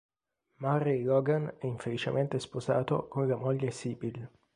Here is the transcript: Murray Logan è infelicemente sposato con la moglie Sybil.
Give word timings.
Murray 0.57 1.03
Logan 1.03 1.57
è 1.59 1.67
infelicemente 1.67 2.39
sposato 2.39 3.07
con 3.07 3.27
la 3.27 3.35
moglie 3.35 3.69
Sybil. 3.69 4.27